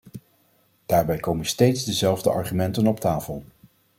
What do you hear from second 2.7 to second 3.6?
op tafel.